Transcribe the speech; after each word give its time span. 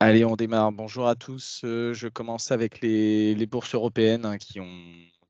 Allez, 0.00 0.24
on 0.24 0.36
démarre. 0.36 0.72
Bonjour 0.72 1.08
à 1.08 1.14
tous. 1.14 1.62
Euh, 1.64 1.94
je 1.94 2.08
commence 2.08 2.50
avec 2.50 2.80
les, 2.82 3.46
bourses 3.46 3.74
européennes 3.74 4.26
hein, 4.26 4.36
qui 4.36 4.60
ont 4.60 4.82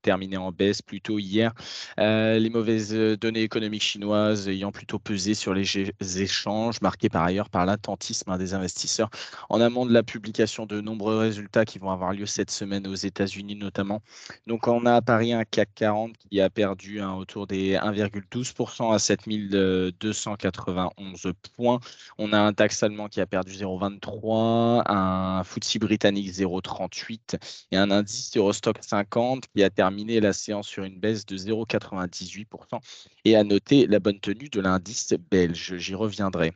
terminé 0.07 0.37
en 0.37 0.53
baisse 0.53 0.83
plutôt 0.83 1.19
hier. 1.19 1.53
Euh, 1.99 2.39
les 2.39 2.49
mauvaises 2.49 2.95
euh, 2.95 3.17
données 3.17 3.43
économiques 3.43 3.83
chinoises 3.83 4.49
ayant 4.49 4.71
plutôt 4.71 5.01
pesé 5.01 5.35
sur 5.35 5.53
les 5.53 6.23
échanges, 6.23 6.81
marqués 6.81 7.09
par 7.09 7.25
ailleurs 7.25 7.51
par 7.51 7.67
l'attentisme 7.67 8.31
hein, 8.31 8.39
des 8.39 8.55
investisseurs 8.55 9.11
en 9.49 9.61
amont 9.61 9.85
de 9.85 9.93
la 9.93 10.05
publication 10.05 10.65
de 10.65 10.81
nombreux 10.81 11.19
résultats 11.19 11.65
qui 11.65 11.81
vont 11.81 11.91
avoir 11.91 12.13
lieu 12.13 12.25
cette 12.25 12.53
semaine 12.53 12.87
aux 12.87 12.95
États-Unis 12.95 13.57
notamment. 13.57 14.01
Donc 14.47 14.69
on 14.69 14.87
a 14.87 14.95
à 14.95 15.03
Paris 15.03 15.33
un 15.33 15.43
CAC 15.43 15.71
40 15.75 16.13
qui 16.19 16.41
a 16.41 16.51
perdu 16.51 17.01
hein, 17.01 17.15
autour 17.15 17.49
des 17.49 17.75
1,12% 17.75 18.95
à 18.95 19.01
7291 19.01 21.33
points. 21.57 21.81
On 22.17 22.33
a 22.33 22.39
un 22.39 22.53
DAX 22.53 22.81
allemand 22.85 23.09
qui 23.09 23.21
a 23.21 23.27
perdu 23.27 23.55
0,23, 23.55 24.83
un 24.87 25.43
FTSE 25.43 25.79
britannique 25.79 26.31
0,38 26.31 27.41
et 27.73 27.77
un 27.77 27.91
indice 27.91 28.37
Eurostock 28.37 28.77
50 28.81 29.49
qui 29.53 29.65
a 29.65 29.71
terminé 29.71 29.96
la 30.05 30.33
séance 30.33 30.69
sur 30.69 30.85
une 30.85 30.99
baisse 30.99 31.27
de 31.27 31.37
0,98% 31.37 32.81
et 33.25 33.37
à 33.37 33.45
noter 33.45 33.87
la 33.87 33.99
bonne 33.99 34.21
tenue 34.21 34.49
de 34.49 34.61
l'indice 34.61 35.15
belge. 35.31 35.77
J'y 35.77 35.95
reviendrai. 35.95 36.53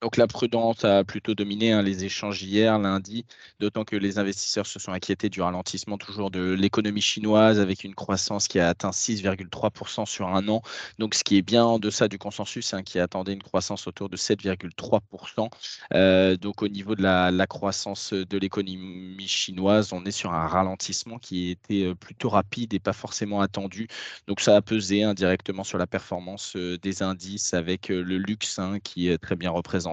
Donc 0.00 0.16
la 0.16 0.28
prudence 0.28 0.84
a 0.84 1.02
plutôt 1.02 1.34
dominé 1.34 1.72
hein, 1.72 1.82
les 1.82 2.04
échanges 2.04 2.44
hier, 2.44 2.78
lundi, 2.78 3.26
d'autant 3.58 3.84
que 3.84 3.96
les 3.96 4.20
investisseurs 4.20 4.66
se 4.66 4.78
sont 4.78 4.92
inquiétés 4.92 5.28
du 5.28 5.42
ralentissement 5.42 5.98
toujours 5.98 6.30
de 6.30 6.52
l'économie 6.52 7.00
chinoise 7.00 7.58
avec 7.58 7.82
une 7.82 7.96
croissance 7.96 8.46
qui 8.46 8.60
a 8.60 8.68
atteint 8.68 8.90
6,3% 8.90 10.06
sur 10.06 10.28
un 10.28 10.46
an, 10.48 10.62
donc 11.00 11.16
ce 11.16 11.24
qui 11.24 11.36
est 11.36 11.42
bien 11.42 11.64
en 11.64 11.80
deçà 11.80 12.06
du 12.06 12.16
consensus 12.16 12.74
hein, 12.74 12.84
qui 12.84 13.00
attendait 13.00 13.32
une 13.32 13.42
croissance 13.42 13.88
autour 13.88 14.08
de 14.08 14.16
7,3%. 14.16 15.50
Euh, 15.94 16.36
donc 16.36 16.62
au 16.62 16.68
niveau 16.68 16.94
de 16.94 17.02
la, 17.02 17.46
croissance 17.48 18.12
de 18.12 18.38
l'économie 18.38 19.26
chinoise, 19.26 19.92
on 19.92 20.04
est 20.04 20.12
sur 20.12 20.32
un 20.32 20.46
ralentissement 20.46 21.18
qui 21.18 21.50
était 21.50 21.86
euh, 21.86 21.94
plutôt 21.96 22.28
rapide 22.28 22.72
et 22.72 22.78
pas 22.78 22.92
forcément 22.92 23.40
attendu. 23.40 23.88
Donc 24.28 24.40
ça 24.40 24.54
a 24.54 24.62
pesé 24.62 25.02
indirectement 25.02 25.64
sur 25.64 25.78
la 25.78 25.88
performance 25.88 26.54
euh, 26.54 26.78
des 26.78 27.02
indices 27.02 27.52
avec 27.54 27.88
le 27.88 28.18
luxe 28.18 28.60
hein, 28.60 28.78
qui 28.80 29.08
est 29.08 29.18
très 29.18 29.34
bien 29.34 29.50
représenté 29.50 29.87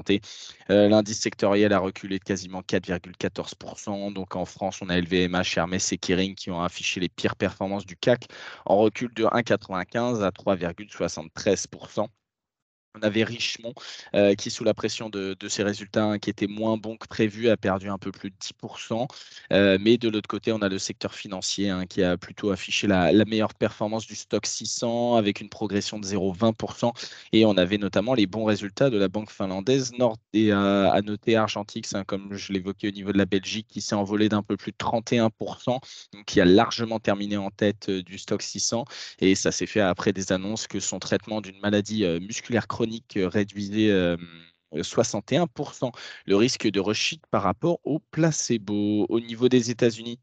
euh, 0.69 0.89
l'indice 0.89 1.19
sectoriel 1.19 1.73
a 1.73 1.79
reculé 1.79 2.19
de 2.19 2.23
quasiment 2.23 2.61
4,14%. 2.61 4.13
Donc 4.13 4.35
en 4.35 4.45
France, 4.45 4.81
on 4.81 4.89
a 4.89 4.99
LVMH, 4.99 5.57
Hermès 5.57 5.91
et 5.91 5.97
Kering 5.97 6.35
qui 6.35 6.51
ont 6.51 6.61
affiché 6.61 6.99
les 6.99 7.09
pires 7.09 7.35
performances 7.35 7.85
du 7.85 7.95
CAC 7.95 8.27
en 8.65 8.77
recul 8.77 9.13
de 9.13 9.25
1,95 9.25 10.21
à 10.23 10.29
3,73%. 10.29 12.07
On 12.95 13.01
avait 13.01 13.23
Richemont 13.23 13.73
euh, 14.15 14.35
qui, 14.35 14.49
sous 14.49 14.63
la 14.63 14.73
pression 14.73 15.09
de, 15.09 15.35
ces 15.47 15.63
résultats 15.63 16.05
hein, 16.05 16.19
qui 16.19 16.29
étaient 16.29 16.47
moins 16.47 16.77
bons 16.77 16.95
que 16.95 17.07
prévu, 17.07 17.49
a 17.49 17.57
perdu 17.57 17.89
un 17.89 17.97
peu 17.97 18.11
plus 18.11 18.31
de 18.31 18.35
10%. 18.37 19.07
Euh, 19.51 19.77
mais 19.81 19.97
de 19.97 20.09
l'autre 20.09 20.27
côté, 20.27 20.51
on 20.51 20.61
a 20.61 20.69
le 20.69 20.79
secteur 20.79 21.13
financier 21.13 21.69
hein, 21.69 21.85
qui 21.85 22.03
a 22.03 22.17
plutôt 22.17 22.51
affiché 22.51 22.87
la, 22.87 23.11
meilleure 23.25 23.55
performance 23.55 24.05
du 24.05 24.15
stock 24.15 24.45
600 24.45 25.15
avec 25.15 25.41
une 25.41 25.49
progression 25.49 25.99
de 25.99 26.05
0,20%. 26.05 26.93
Et 27.33 27.45
on 27.45 27.57
avait 27.57 27.77
notamment 27.77 28.13
les 28.13 28.27
bons 28.27 28.45
résultats 28.45 28.89
de 28.89 28.97
la 28.97 29.07
banque 29.07 29.31
finlandaise 29.31 29.93
Nord 29.97 30.17
et 30.33 30.53
euh, 30.53 30.89
à 30.91 31.01
noter 31.01 31.35
Argentix, 31.35 31.95
hein, 31.95 32.03
comme 32.05 32.35
je 32.35 32.53
l'évoquais 32.53 32.89
au 32.89 32.91
niveau 32.91 33.11
de 33.11 33.17
la 33.17 33.25
Belgique, 33.25 33.67
qui 33.67 33.81
s'est 33.81 33.95
envolé 33.95 34.29
d'un 34.29 34.43
peu 34.43 34.57
plus 34.57 34.71
de 34.71 34.77
31%, 34.77 35.79
donc 36.13 36.25
qui 36.25 36.39
a 36.39 36.45
largement 36.45 36.99
terminé 36.99 37.35
en 37.37 37.49
tête 37.49 37.89
du 37.89 38.17
stock 38.17 38.41
600. 38.41 38.85
Et 39.19 39.35
ça 39.35 39.51
s'est 39.51 39.65
fait 39.65 39.81
après 39.81 40.13
des 40.13 40.31
annonces 40.31 40.67
que 40.67 40.79
son 40.79 40.99
traitement 40.99 41.41
d'une 41.41 41.59
maladie 41.59 42.05
musculaire 42.19 42.67
chronique 42.85 43.17
réduisait 43.17 44.15
61% 44.73 45.91
le 46.25 46.35
risque 46.35 46.69
de 46.69 46.79
rechute 46.79 47.25
par 47.31 47.41
rapport 47.43 47.79
au 47.83 47.99
placebo. 48.11 49.05
Au 49.09 49.19
niveau 49.19 49.49
des 49.49 49.71
États-Unis, 49.71 50.19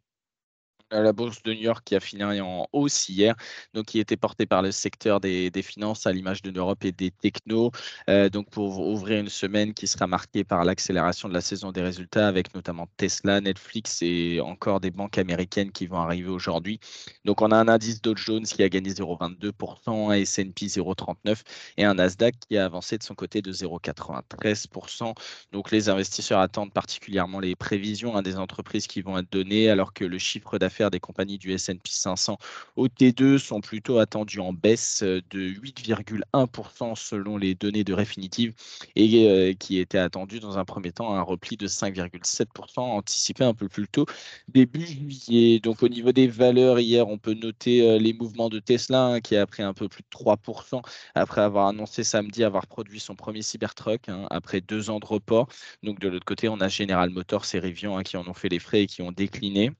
la 1.00 1.12
bourse 1.12 1.42
de 1.42 1.52
New 1.52 1.60
York 1.60 1.82
qui 1.84 1.94
a 1.96 2.00
fini 2.00 2.22
en 2.22 2.66
hausse 2.72 3.08
hier, 3.08 3.34
donc 3.74 3.86
qui 3.86 3.98
était 3.98 4.16
portée 4.16 4.46
par 4.46 4.62
le 4.62 4.70
secteur 4.72 5.20
des, 5.20 5.50
finances 5.62 6.06
à 6.06 6.12
l'image 6.12 6.42
de 6.42 6.50
l'Europe 6.50 6.84
et 6.84 6.92
des 6.92 7.10
technos. 7.10 7.70
Euh, 8.10 8.28
donc 8.28 8.50
pour 8.50 8.80
ouvrir 8.80 9.20
une 9.20 9.28
semaine 9.28 9.74
qui 9.74 9.86
sera 9.86 10.06
marquée 10.06 10.44
par 10.44 10.64
l'accélération 10.64 11.28
de 11.28 11.34
la 11.34 11.40
saison 11.40 11.72
des 11.72 11.82
résultats 11.82 12.26
avec 12.28 12.54
notamment 12.54 12.88
Tesla, 12.96 13.40
Netflix 13.40 14.00
et 14.02 14.40
encore 14.40 14.80
des 14.80 14.90
banques 14.90 15.18
américaines 15.18 15.70
qui 15.70 15.86
vont 15.86 15.98
arriver 15.98 16.28
aujourd'hui. 16.28 16.80
Donc 17.24 17.42
on 17.42 17.50
a 17.52 17.56
un 17.56 17.68
indice 17.68 18.02
Dow 18.02 18.16
Jones 18.16 18.44
qui 18.44 18.62
a 18.62 18.68
gagné 18.68 18.90
0,22%, 18.90 20.10
un 20.10 20.14
S&P 20.14 20.66
0,39% 20.66 21.42
et 21.76 21.84
un 21.84 21.94
Nasdaq 21.94 22.34
qui 22.48 22.58
a 22.58 22.64
avancé 22.64 22.98
de 22.98 23.02
son 23.02 23.14
côté 23.14 23.40
de 23.40 23.52
0,93%. 23.52 25.14
Donc 25.52 25.70
les 25.70 25.88
investisseurs 25.88 26.40
attendent 26.40 26.72
particulièrement 26.72 27.40
les 27.40 27.54
prévisions 27.56 28.16
hein, 28.16 28.22
des 28.22 28.36
entreprises 28.36 28.86
qui 28.86 29.02
vont 29.02 29.18
être 29.18 29.30
données 29.30 29.70
alors 29.70 29.92
que 29.92 30.04
le 30.04 30.18
chiffre 30.18 30.58
d'affaires 30.58 30.81
des 30.90 31.00
compagnies 31.00 31.38
du 31.38 31.52
S&P 31.52 31.90
500 31.90 32.38
au 32.76 32.88
T2 32.88 33.38
sont 33.38 33.60
plutôt 33.60 33.98
attendus 33.98 34.40
en 34.40 34.52
baisse 34.52 35.02
de 35.02 35.22
8,1% 35.32 36.94
selon 36.96 37.36
les 37.36 37.54
données 37.54 37.84
de 37.84 37.94
Refinitiv 37.94 38.54
et 38.96 39.28
euh, 39.28 39.52
qui 39.54 39.78
était 39.78 39.98
attendu 39.98 40.40
dans 40.40 40.58
un 40.58 40.64
premier 40.64 40.92
temps 40.92 41.14
un 41.14 41.22
repli 41.22 41.56
de 41.56 41.66
5,7% 41.66 42.80
anticipé 42.80 43.44
un 43.44 43.54
peu 43.54 43.68
plus 43.68 43.88
tôt 43.88 44.06
début 44.48 44.86
juillet. 44.86 45.60
Donc 45.60 45.82
au 45.82 45.88
niveau 45.88 46.12
des 46.12 46.28
valeurs, 46.28 46.78
hier, 46.80 47.08
on 47.08 47.18
peut 47.18 47.34
noter 47.34 47.82
euh, 47.88 47.98
les 47.98 48.12
mouvements 48.12 48.48
de 48.48 48.58
Tesla 48.58 49.06
hein, 49.06 49.20
qui 49.20 49.36
a 49.36 49.46
pris 49.46 49.62
un 49.62 49.74
peu 49.74 49.88
plus 49.88 50.02
de 50.02 50.08
3% 50.10 50.82
après 51.14 51.40
avoir 51.40 51.68
annoncé 51.68 52.04
samedi 52.04 52.44
avoir 52.44 52.66
produit 52.66 53.00
son 53.00 53.14
premier 53.14 53.42
Cybertruck 53.42 54.08
hein, 54.08 54.26
après 54.30 54.60
deux 54.60 54.90
ans 54.90 55.00
de 55.00 55.06
report. 55.06 55.48
Donc 55.82 56.00
de 56.00 56.08
l'autre 56.08 56.24
côté, 56.24 56.48
on 56.48 56.60
a 56.60 56.68
General 56.68 57.10
Motors 57.10 57.46
et 57.54 57.58
Rivian 57.58 57.96
hein, 57.96 58.02
qui 58.02 58.16
en 58.16 58.26
ont 58.26 58.34
fait 58.34 58.48
les 58.48 58.58
frais 58.58 58.82
et 58.82 58.86
qui 58.86 59.02
ont 59.02 59.12
décliné. 59.12 59.70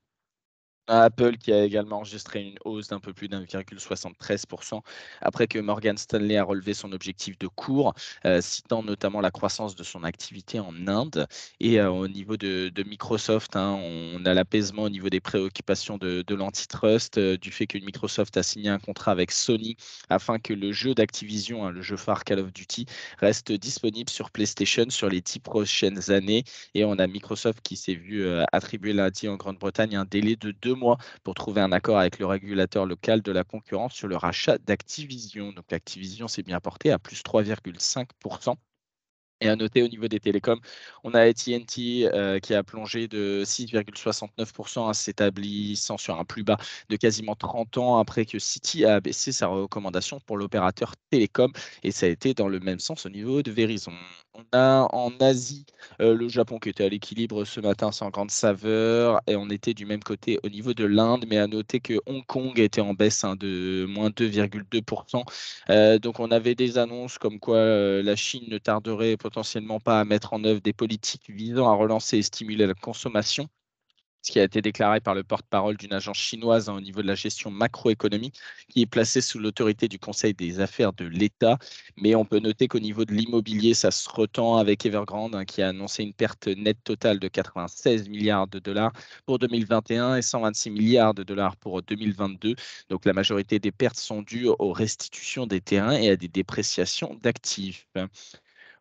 Apple 0.89 1.37
qui 1.39 1.53
a 1.53 1.65
également 1.65 1.97
enregistré 1.99 2.43
une 2.43 2.59
hausse 2.65 2.89
d'un 2.89 2.99
peu 2.99 3.13
plus 3.13 3.29
d'1,73% 3.29 4.81
après 5.21 5.47
que 5.47 5.59
Morgan 5.59 5.97
Stanley 5.97 6.37
a 6.37 6.45
relevé 6.45 6.75
son 6.75 6.93
objectif 6.93 7.39
de 7.39 7.47
cours, 7.47 7.95
euh, 8.27 8.41
citant 8.41 8.83
notamment 8.83 9.21
la 9.21 9.31
croissance 9.31 9.77
de 9.77 9.85
son 9.85 10.05
activité 10.05 10.59
en 10.61 10.87
Inde. 10.89 11.27
Et 11.61 11.81
euh, 11.81 11.91
au 11.91 12.09
niveau 12.09 12.37
de, 12.37 12.71
Microsoft, 12.85 13.55
hein, 13.57 13.79
on 13.81 14.25
a 14.27 14.35
l'apaisement 14.35 14.83
au 14.83 14.89
niveau 14.89 15.09
des 15.09 15.21
préoccupations 15.21 15.99
de, 15.99 16.35
l'antitrust, 16.35 17.19
euh, 17.19 17.37
du 17.37 17.53
fait 17.53 17.67
que 17.67 17.79
Microsoft 17.79 18.37
a 18.37 18.43
signé 18.43 18.69
un 18.69 18.79
contrat 18.79 19.13
avec 19.13 19.31
Sony 19.31 19.77
afin 20.09 20.39
que 20.39 20.53
le 20.53 20.73
jeu 20.73 20.95
d'Activision, 20.95 21.67
hein, 21.67 21.71
le 21.71 21.83
jeu 21.83 21.97
phare 21.97 22.25
Call 22.25 22.41
of 22.41 22.53
Duty, 22.53 22.87
reste 23.19 23.53
disponible 23.53 24.11
sur 24.11 24.31
PlayStation 24.31 24.87
sur 24.91 25.09
les 25.09 25.21
dix 25.21 25.39
prochaines 25.39 26.11
années. 26.11 26.45
Et 26.75 26.85
on 26.85 26.99
a 26.99 27.07
Microsoft 27.07 27.61
qui 27.63 27.77
s'est 27.77 27.95
vu 27.95 28.27
attribuer 28.53 28.93
lundi 28.93 29.29
en 29.29 29.37
Grande-Bretagne 29.37 29.97
un 29.97 30.05
délai 30.05 30.37
de 30.37 30.51
deux 30.51 30.72
mois 30.75 30.99
pour 31.23 31.35
trouver 31.35 31.61
un 31.61 31.73
accord 31.73 31.99
avec 31.99 32.19
le 32.19 32.27
régulateur 32.27 32.87
local 32.87 33.23
de 33.23 33.33
la 33.33 33.45
concurrence 33.45 33.95
sur 33.95 34.09
le 34.09 34.17
rachat 34.17 34.59
d'Activision. 34.59 35.53
Donc 35.53 35.73
Activision 35.73 36.29
s'est 36.29 36.43
bien 36.43 36.61
porté 36.61 36.91
à 36.91 36.99
plus 36.99 37.23
3,5%. 37.23 38.57
Et 39.43 39.49
à 39.49 39.57
noter 39.57 39.83
au 39.83 39.89
niveau 39.89 40.07
des 40.07 40.21
télécoms, 40.21 40.61
on 41.03 41.15
a 41.15 41.23
AT&T 41.23 42.09
euh, 42.15 42.39
qui 42.39 42.55
a 42.55 42.63
plongé 42.63 43.09
de 43.09 43.43
6,69% 43.45 44.79
en 44.79 44.93
s'établissant 44.93 45.99
sur 45.99 46.17
un 46.17 46.25
plus 46.25 46.45
bas 46.45 46.59
de 46.89 46.97
quasiment 46.97 47.35
30 47.35 47.77
ans 47.79 47.99
après 47.99 48.25
que 48.25 48.39
Citi 48.39 48.85
a 48.85 49.01
baissé 49.01 49.33
sa 49.33 49.49
recommandation 49.49 50.21
pour 50.21 50.37
l'opérateur 50.37 50.95
télécom. 51.11 51.53
Et 51.83 51.91
ça 51.91 52.07
a 52.07 52.09
été 52.11 52.35
dans 52.35 52.47
le 52.47 52.61
même 52.61 52.79
sens 52.79 53.05
au 53.05 53.09
niveau 53.09 53.43
de 53.43 53.51
Verizon. 53.51 53.93
On 54.35 54.45
a 54.53 54.87
en 54.93 55.11
Asie 55.19 55.67
euh, 56.01 56.15
le 56.15 56.29
Japon 56.29 56.59
qui 56.59 56.69
était 56.69 56.85
à 56.85 56.89
l'équilibre 56.89 57.45
ce 57.45 57.61
matin 57.61 57.93
sans 57.93 58.11
grande 58.11 58.31
saveur 58.31 59.21
et 59.27 59.37
on 59.37 59.49
était 59.51 59.75
du 59.75 59.87
même 59.87 60.03
côté 60.03 60.39
au 60.43 60.49
niveau 60.49 60.75
de 60.75 60.85
l'Inde, 60.85 61.25
mais 61.29 61.39
à 61.39 61.47
noter 61.47 61.81
que 61.81 61.95
Hong 62.07 62.25
Kong 62.27 62.59
était 62.59 62.81
en 62.81 62.95
baisse 62.95 63.25
hein, 63.25 63.37
de 63.37 63.87
moins 63.89 64.11
2,2%. 64.11 65.25
Euh, 65.71 65.99
donc 65.99 66.21
on 66.21 66.31
avait 66.31 66.55
des 66.55 66.79
annonces 66.79 67.19
comme 67.19 67.39
quoi 67.41 67.57
euh, 67.57 68.03
la 68.03 68.17
Chine 68.17 68.45
ne 68.49 68.59
tarderait 68.59 69.17
potentiellement 69.17 69.81
pas 69.81 70.01
à 70.01 70.05
mettre 70.05 70.33
en 70.33 70.45
œuvre 70.45 70.61
des 70.61 70.73
politiques 70.73 71.29
visant 71.31 71.69
à 71.71 71.75
relancer 71.75 72.19
et 72.19 72.23
stimuler 72.23 72.67
la 72.67 72.75
consommation 72.75 73.49
ce 74.23 74.33
qui 74.33 74.41
a 74.41 74.45
été 74.45 74.63
déclaré 74.63 75.01
par 75.01 75.15
le 75.15 75.25
porte-parole 75.25 75.77
d'une 75.77 75.93
agence 75.93 76.19
chinoise 76.19 76.69
hein, 76.69 76.75
au 76.75 76.81
niveau 76.81 77.03
de 77.03 77.07
la 77.07 77.15
gestion 77.15 77.51
macroéconomique, 77.51 78.39
qui 78.69 78.83
est 78.83 78.87
placée 78.87 79.21
sous 79.21 79.39
l'autorité 79.39 79.89
du 79.89 79.99
Conseil 79.99 80.35
des 80.35 80.61
affaires 80.61 80.93
de 80.93 81.05
l'État. 81.05 81.59
Mais 81.97 82.15
on 82.15 82.25
peut 82.25 82.39
noter 82.39 82.69
qu'au 82.69 82.79
niveau 82.79 83.05
de 83.05 83.13
l'immobilier, 83.13 83.75
ça 83.75 83.91
se 83.91 84.09
retend 84.09 84.57
avec 84.57 84.87
Evergrande, 84.87 85.35
hein, 85.35 85.45
qui 85.45 85.63
a 85.63 85.69
annoncé 85.69 86.03
une 86.03 86.15
perte 86.15 86.47
nette 86.49 86.83
totale 86.85 87.19
de 87.19 87.29
96 87.29 88.09
milliards 88.09 88.47
de 88.49 88.59
dollars 88.59 88.93
pour 89.27 89.39
2021 89.39 90.17
et 90.17 90.23
126 90.23 90.71
milliards 90.71 91.15
de 91.15 91.23
dollars 91.23 91.57
pour 91.57 91.83
2022. 91.83 92.55
Donc 92.89 93.05
la 93.05 93.13
majorité 93.13 93.59
des 93.59 93.73
pertes 93.73 93.99
sont 93.99 94.23
dues 94.23 94.49
aux 94.49 94.73
restitutions 94.73 95.47
des 95.47 95.61
terrains 95.61 95.93
et 95.93 96.11
à 96.11 96.17
des 96.17 96.29
dépréciations 96.29 97.15
d'actifs. 97.23 97.87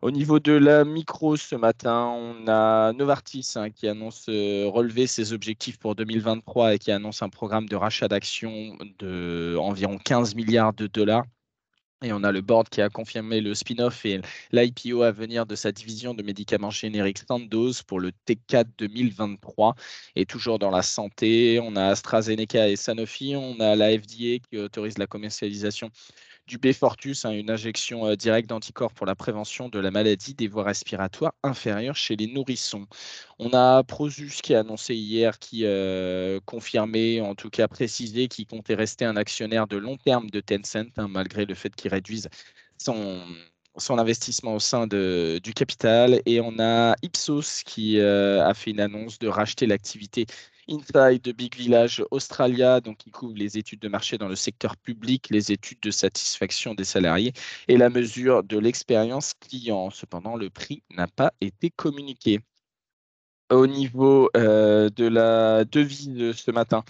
Au 0.02 0.10
niveau 0.10 0.40
de 0.40 0.52
la 0.52 0.84
micro 0.84 1.36
ce 1.36 1.54
matin, 1.54 2.06
on 2.08 2.48
a 2.48 2.92
Novartis 2.92 3.52
hein, 3.54 3.70
qui 3.70 3.86
annonce 3.86 4.26
euh, 4.28 4.66
relever 4.66 5.06
ses 5.06 5.32
objectifs 5.32 5.78
pour 5.78 5.94
2023 5.94 6.74
et 6.74 6.78
qui 6.80 6.90
annonce 6.90 7.22
un 7.22 7.28
programme 7.28 7.68
de 7.68 7.76
rachat 7.76 8.08
d'actions 8.08 8.76
de 8.98 9.56
environ 9.60 9.98
15 9.98 10.34
milliards 10.34 10.72
de 10.72 10.88
dollars 10.88 11.24
Et 12.02 12.12
on 12.12 12.24
a 12.24 12.32
le 12.32 12.40
board 12.40 12.68
qui 12.68 12.82
a 12.82 12.88
confirmé 12.88 13.40
le 13.40 13.54
spin-off 13.54 14.04
et 14.04 14.20
l'IPO 14.50 15.02
à 15.02 15.12
venir 15.12 15.46
de 15.46 15.54
sa 15.54 15.70
division 15.70 16.14
de 16.14 16.24
médicaments 16.24 16.70
génériques 16.70 17.20
Sandoz 17.28 17.82
pour 17.84 18.00
le 18.00 18.10
T4 18.26 18.66
2023. 18.78 19.76
Et 20.16 20.26
toujours 20.26 20.58
dans 20.58 20.70
la 20.70 20.82
santé, 20.82 21.60
on 21.62 21.76
a 21.76 21.86
AstraZeneca 21.86 22.68
et 22.68 22.76
Sanofi, 22.76 23.36
on 23.36 23.60
a 23.60 23.76
la 23.76 23.96
FDA 23.96 24.40
qui 24.40 24.58
autorise 24.58 24.98
la 24.98 25.06
commercialisation 25.06 25.90
du 26.52 26.58
Beyfortus, 26.58 27.24
hein, 27.24 27.30
une 27.30 27.50
injection 27.50 28.06
euh, 28.08 28.14
directe 28.14 28.46
d'anticorps 28.50 28.92
pour 28.92 29.06
la 29.06 29.14
prévention 29.14 29.70
de 29.70 29.78
la 29.78 29.90
maladie 29.90 30.34
des 30.34 30.48
voies 30.48 30.64
respiratoires 30.64 31.32
inférieures 31.42 31.96
chez 31.96 32.14
les 32.14 32.26
nourrissons. 32.26 32.86
On 33.38 33.54
a 33.54 33.82
Prosus 33.84 34.42
qui 34.42 34.54
a 34.54 34.60
annoncé 34.60 34.94
hier, 34.94 35.38
qui 35.38 35.64
euh, 35.64 36.40
confirmait, 36.44 37.22
en 37.22 37.34
tout 37.34 37.48
cas 37.48 37.68
précisé, 37.68 38.28
qu'il 38.28 38.46
comptait 38.46 38.74
rester 38.74 39.06
un 39.06 39.16
actionnaire 39.16 39.66
de 39.66 39.78
long 39.78 39.96
terme 39.96 40.28
de 40.28 40.40
Tencent, 40.40 40.92
hein, 40.98 41.08
malgré 41.08 41.46
le 41.46 41.54
fait 41.54 41.74
qu'il 41.74 41.90
réduise 41.90 42.28
son, 42.76 43.18
investissement 43.88 44.54
au 44.54 44.60
sein 44.60 44.86
du 44.86 45.54
capital. 45.54 46.20
Et 46.26 46.42
on 46.42 46.58
a 46.58 46.96
Ipsos 47.02 47.62
qui 47.64 47.98
euh, 47.98 48.46
a 48.46 48.52
fait 48.52 48.72
une 48.72 48.80
annonce 48.80 49.18
de 49.18 49.28
racheter 49.28 49.66
l'activité 49.66 50.26
Inside 50.68 51.22
de 51.22 51.32
Big 51.32 51.56
Village 51.56 52.04
Australia, 52.10 52.80
donc 52.80 52.98
qui 52.98 53.10
couvre 53.10 53.34
les 53.36 53.58
études 53.58 53.80
de 53.80 53.88
marché 53.88 54.18
dans 54.18 54.28
le 54.28 54.36
secteur 54.36 54.76
public, 54.76 55.28
les 55.30 55.50
études 55.52 55.80
de 55.80 55.90
satisfaction 55.90 56.74
des 56.74 56.84
salariés 56.84 57.32
et 57.68 57.76
la 57.76 57.90
mesure 57.90 58.42
de 58.44 58.58
l'expérience 58.58 59.34
client. 59.34 59.90
Cependant, 59.90 60.36
le 60.36 60.50
prix 60.50 60.82
n'a 60.90 61.08
pas 61.08 61.32
été 61.40 61.70
communiqué 61.70 62.40
au 63.52 63.66
niveau 63.66 64.30
euh, 64.36 64.88
de 64.96 65.06
la 65.06 65.64
devise 65.64 66.32
ce 66.32 66.50
matin, 66.50 66.82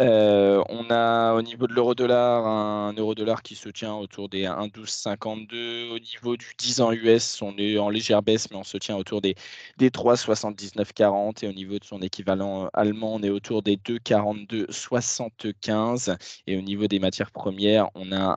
euh, 0.00 0.62
on 0.68 0.88
a 0.90 1.34
au 1.34 1.42
niveau 1.42 1.66
de 1.66 1.72
l'euro-dollar 1.72 2.46
un 2.46 2.92
euro-dollar 2.94 3.42
qui 3.42 3.56
se 3.56 3.68
tient 3.68 3.94
autour 3.94 4.28
des 4.28 4.44
1,1252. 4.44 5.90
Au 5.90 5.98
niveau 5.98 6.36
du 6.36 6.46
10 6.58 6.80
ans 6.80 6.92
US, 6.92 7.42
on 7.42 7.56
est 7.58 7.76
en 7.78 7.90
légère 7.90 8.22
baisse, 8.22 8.48
mais 8.50 8.56
on 8.56 8.64
se 8.64 8.78
tient 8.78 8.96
autour 8.96 9.20
des, 9.20 9.34
des 9.76 9.90
3,7940. 9.90 11.44
Et 11.44 11.48
au 11.48 11.52
niveau 11.52 11.78
de 11.78 11.84
son 11.84 12.00
équivalent 12.00 12.68
allemand, 12.72 13.14
on 13.14 13.22
est 13.22 13.30
autour 13.30 13.62
des 13.62 13.76
2,4275. 13.76 16.16
Et 16.46 16.56
au 16.56 16.60
niveau 16.60 16.86
des 16.86 17.00
matières 17.00 17.32
premières, 17.32 17.88
on 17.94 18.12
a 18.12 18.36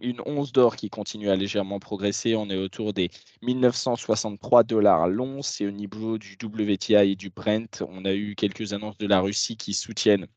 une 0.00 0.20
once 0.26 0.52
d'or 0.52 0.76
qui 0.76 0.90
continue 0.90 1.30
à 1.30 1.36
légèrement 1.36 1.80
progresser. 1.80 2.34
On 2.36 2.48
est 2.48 2.56
autour 2.56 2.94
des 2.94 3.10
1963 3.42 4.62
dollars 4.64 5.08
l'once. 5.08 5.60
Et 5.60 5.66
au 5.66 5.70
niveau 5.70 6.18
du 6.18 6.36
WTI, 6.42 6.93
et 7.02 7.16
du 7.16 7.30
Brent. 7.30 7.82
On 7.88 8.04
a 8.04 8.14
eu 8.14 8.34
quelques 8.36 8.72
annonces 8.72 8.98
de 8.98 9.06
la 9.06 9.20
Russie 9.20 9.56
qui 9.56 9.74
soutiennent 9.74 10.28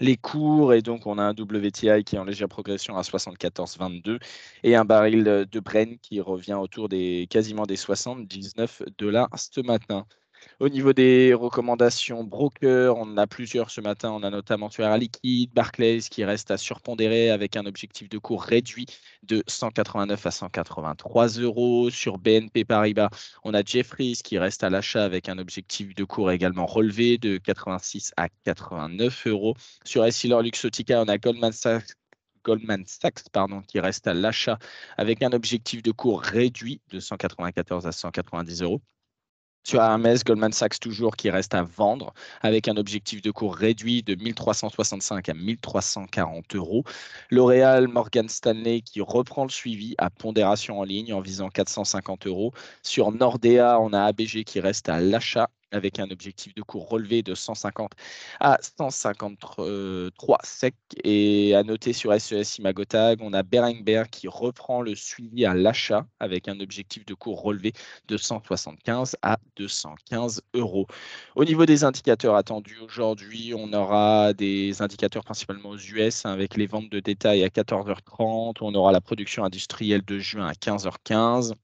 les 0.00 0.16
cours 0.16 0.74
et 0.74 0.82
donc 0.82 1.06
on 1.06 1.18
a 1.18 1.22
un 1.22 1.32
WTI 1.32 2.04
qui 2.04 2.16
est 2.16 2.18
en 2.18 2.24
légère 2.24 2.48
progression 2.48 2.96
à 2.96 3.02
74,22 3.02 4.18
et 4.62 4.76
un 4.76 4.84
baril 4.84 5.24
de 5.24 5.60
Brent 5.60 5.98
qui 6.02 6.20
revient 6.20 6.54
autour 6.54 6.88
des 6.88 7.26
quasiment 7.30 7.64
des 7.66 7.76
79 7.76 8.82
dollars 8.98 9.28
ce 9.36 9.60
matin. 9.60 10.06
Au 10.58 10.68
niveau 10.70 10.92
des 10.92 11.34
recommandations 11.34 12.24
broker, 12.24 12.96
on 12.96 13.02
en 13.02 13.16
a 13.18 13.26
plusieurs 13.26 13.70
ce 13.70 13.80
matin. 13.80 14.10
On 14.10 14.22
a 14.22 14.30
notamment 14.30 14.70
sur 14.70 14.84
Air 14.84 14.96
Liquide, 14.96 15.52
Barclays 15.52 16.00
qui 16.10 16.24
reste 16.24 16.50
à 16.50 16.56
surpondérer 16.56 17.30
avec 17.30 17.56
un 17.56 17.66
objectif 17.66 18.08
de 18.08 18.16
cours 18.18 18.42
réduit 18.42 18.86
de 19.22 19.42
189 19.46 20.26
à 20.26 20.30
183 20.30 21.28
euros. 21.40 21.90
Sur 21.90 22.18
BNP 22.18 22.64
Paribas, 22.64 23.10
on 23.44 23.52
a 23.52 23.62
Jeffries 23.62 24.20
qui 24.24 24.38
reste 24.38 24.64
à 24.64 24.70
l'achat 24.70 25.04
avec 25.04 25.28
un 25.28 25.38
objectif 25.38 25.94
de 25.94 26.04
cours 26.04 26.30
également 26.30 26.66
relevé 26.66 27.18
de 27.18 27.36
86 27.38 28.12
à 28.16 28.28
89 28.44 29.26
euros. 29.26 29.54
Sur 29.84 30.04
Essilor 30.06 30.42
Luxotica, 30.42 31.02
on 31.02 31.08
a 31.08 31.18
Goldman 31.18 31.52
Sachs 31.52 31.92
Goldman 32.44 32.84
Sachs 32.86 33.24
qui 33.66 33.80
reste 33.80 34.06
à 34.06 34.14
l'achat 34.14 34.58
avec 34.96 35.22
un 35.22 35.32
objectif 35.32 35.82
de 35.82 35.90
cours 35.90 36.22
réduit 36.22 36.80
de 36.90 37.00
194 37.00 37.86
à 37.86 37.92
190 37.92 38.62
euros. 38.62 38.80
Sur 39.66 39.82
Hermès, 39.82 40.22
Goldman 40.22 40.52
Sachs 40.52 40.78
toujours 40.78 41.16
qui 41.16 41.28
reste 41.28 41.52
à 41.52 41.64
vendre 41.64 42.14
avec 42.40 42.68
un 42.68 42.76
objectif 42.76 43.20
de 43.20 43.32
cours 43.32 43.56
réduit 43.56 44.04
de 44.04 44.14
1365 44.14 45.28
à 45.28 45.34
1340 45.34 46.54
euros. 46.54 46.84
L'Oréal 47.32 47.88
Morgan 47.88 48.28
Stanley 48.28 48.82
qui 48.82 49.00
reprend 49.00 49.42
le 49.42 49.50
suivi 49.50 49.96
à 49.98 50.08
pondération 50.08 50.78
en 50.78 50.84
ligne 50.84 51.12
en 51.12 51.20
visant 51.20 51.48
450 51.48 52.28
euros. 52.28 52.52
Sur 52.84 53.10
Nordea, 53.10 53.80
on 53.80 53.92
a 53.92 54.04
ABG 54.04 54.44
qui 54.44 54.60
reste 54.60 54.88
à 54.88 55.00
l'achat 55.00 55.50
avec 55.72 55.98
un 55.98 56.10
objectif 56.10 56.54
de 56.54 56.62
cours 56.62 56.88
relevé 56.88 57.22
de 57.22 57.34
150 57.34 57.92
à 58.40 58.58
153 58.60 60.38
sec. 60.42 60.74
Et 61.04 61.54
à 61.54 61.62
noter 61.62 61.92
sur 61.92 62.18
SES 62.18 62.58
Imagotag, 62.58 63.20
on 63.22 63.32
a 63.32 63.42
Berenberg 63.42 64.08
qui 64.10 64.28
reprend 64.28 64.80
le 64.82 64.94
suivi 64.94 65.44
à 65.44 65.54
l'achat 65.54 66.06
avec 66.20 66.48
un 66.48 66.60
objectif 66.60 67.04
de 67.06 67.14
cours 67.14 67.42
relevé 67.42 67.72
de 68.08 68.16
175 68.16 69.16
à 69.22 69.38
215 69.56 70.42
euros. 70.54 70.86
Au 71.34 71.44
niveau 71.44 71.66
des 71.66 71.84
indicateurs 71.84 72.34
attendus 72.36 72.78
aujourd'hui, 72.80 73.52
on 73.54 73.72
aura 73.72 74.32
des 74.32 74.82
indicateurs 74.82 75.24
principalement 75.24 75.70
aux 75.70 75.78
US 75.78 76.24
avec 76.26 76.56
les 76.56 76.66
ventes 76.66 76.90
de 76.90 77.00
détail 77.00 77.44
à 77.44 77.48
14h30. 77.48 78.56
On 78.60 78.74
aura 78.74 78.92
la 78.92 79.00
production 79.00 79.44
industrielle 79.44 80.04
de 80.04 80.18
juin 80.18 80.46
à 80.46 80.52
15h15 80.52 81.54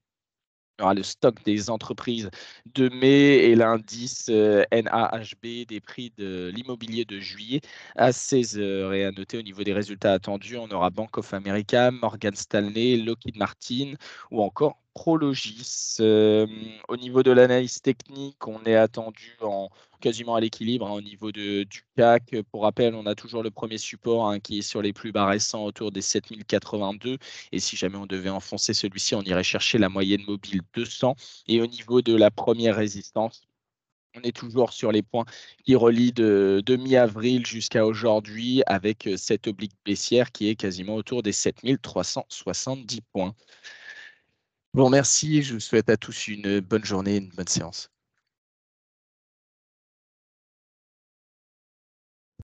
aura 0.83 0.95
le 0.95 1.03
stock 1.03 1.43
des 1.45 1.71
entreprises 1.71 2.31
de 2.75 2.89
mai 2.89 3.51
et 3.51 3.55
l'indice 3.55 4.27
euh, 4.31 4.65
NAHB 4.73 5.67
des 5.69 5.81
prix 5.81 6.13
de 6.17 6.51
l'immobilier 6.55 7.05
de 7.05 7.19
juillet 7.21 7.61
à 7.97 8.13
16 8.13 8.59
heures. 8.59 8.93
Et 8.93 9.05
à 9.05 9.13
noter 9.13 9.39
au 9.39 9.43
niveau 9.43 9.65
des 9.65 9.73
résultats 9.73 10.13
attendus, 10.13 10.57
on 10.57 10.71
aura 10.71 10.91
Bank 10.91 11.19
of 11.19 11.33
America, 11.35 11.91
Morgan 11.91 12.35
Stanley, 12.35 12.97
Lockheed 12.97 13.37
Martin 13.37 13.95
ou 14.31 14.43
encore 14.43 14.79
Prologis. 14.95 15.97
Euh, 16.01 16.47
au 16.89 16.97
niveau 16.97 17.23
de 17.23 17.31
l'analyse 17.31 17.81
technique, 17.81 18.47
on 18.47 18.63
est 18.65 18.77
attendu 18.77 19.37
en 19.41 19.71
quasiment 20.03 20.35
à 20.35 20.41
l'équilibre 20.41 20.87
hein, 20.87 20.93
au 20.93 21.01
niveau 21.01 21.33
de, 21.33 21.63
du 21.63 21.83
CAC. 21.97 22.37
Pour 22.51 22.63
rappel, 22.63 22.95
on 22.95 23.07
a 23.07 23.15
toujours 23.15 23.43
le 23.43 23.51
premier 23.51 23.79
support 23.79 24.29
hein, 24.29 24.41
qui 24.41 24.59
est 24.59 24.63
sur 24.63 24.83
les 24.83 24.93
plus 24.93 25.13
bas 25.13 25.27
récents 25.27 25.65
autour 25.65 25.93
des 25.93 26.03
7082. 26.03 27.19
Et 27.53 27.59
si 27.61 27.77
jamais 27.77 27.97
on 27.97 28.07
devait 28.07 28.29
enfoncer 28.29 28.75
celui-ci, 28.75 29.15
on 29.15 29.23
irait 29.23 29.45
chercher 29.45 29.79
la 29.79 29.89
moyenne 29.89 30.23
mobile 30.27 30.61
200. 30.75 31.17
Et 31.47 31.63
au 31.63 31.67
niveau 31.67 32.03
de 32.03 32.15
la 32.15 32.31
première 32.31 32.77
résistance, 32.77 33.43
on 34.15 34.21
est 34.23 34.37
toujours 34.37 34.73
sur 34.73 34.93
les 34.93 35.03
points 35.03 35.25
qui 35.65 35.75
relient 35.75 36.13
de, 36.13 36.63
de 36.67 36.77
mi-avril 36.77 37.47
jusqu'à 37.47 37.87
aujourd'hui 37.87 38.63
avec 38.67 39.09
cette 39.17 39.47
oblique 39.47 39.73
baissière 39.87 40.33
qui 40.33 40.49
est 40.49 40.57
quasiment 40.57 40.97
autour 40.97 41.23
des 41.23 41.33
7370 41.33 43.01
points. 43.13 43.35
Bon, 44.75 44.91
merci. 44.91 45.43
Je 45.43 45.55
vous 45.55 45.61
souhaite 45.61 45.89
à 45.91 45.97
tous 45.97 46.29
une 46.29 46.61
bonne 46.61 46.85
journée, 46.85 47.17
une 47.19 47.29
bonne 47.29 47.47
séance. 47.49 47.91